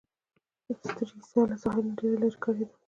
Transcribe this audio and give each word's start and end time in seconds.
سټریسا 0.83 1.41
له 1.49 1.55
ساحل 1.63 1.85
نه 1.89 1.93
ډېره 1.99 2.17
لیري 2.21 2.35
ښکاریدل. 2.35 2.77